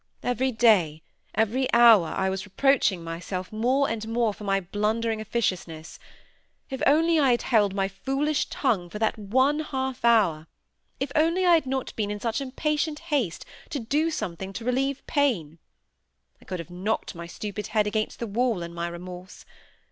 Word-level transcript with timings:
Every 0.23 0.51
day, 0.51 1.03
every 1.35 1.71
hour, 1.73 2.07
I 2.07 2.27
was 2.27 2.47
reproaching 2.47 3.03
myself 3.03 3.51
more 3.53 3.87
and 3.87 4.07
more 4.07 4.33
for 4.33 4.43
my 4.43 4.59
blundering 4.59 5.21
officiousness. 5.21 5.99
If 6.71 6.81
only 6.87 7.19
I 7.19 7.29
had 7.29 7.43
held 7.43 7.75
my 7.75 7.87
foolish 7.87 8.47
tongue 8.47 8.89
for 8.89 8.97
that 8.97 9.19
one 9.19 9.59
half 9.59 10.03
hour; 10.03 10.47
if 10.99 11.11
only 11.13 11.45
I 11.45 11.53
had 11.53 11.67
not 11.67 11.95
been 11.95 12.09
in 12.09 12.19
such 12.19 12.41
impatient 12.41 12.97
haste 13.13 13.45
to 13.69 13.79
do 13.79 14.09
something 14.09 14.53
to 14.53 14.65
relieve 14.65 15.05
pain! 15.05 15.59
I 16.41 16.45
could 16.45 16.57
have 16.57 16.71
knocked 16.71 17.13
my 17.13 17.27
stupid 17.27 17.67
head 17.67 17.85
against 17.85 18.17
the 18.17 18.25
wall 18.25 18.63
in 18.63 18.73
my 18.73 18.87
remorse. 18.87 19.45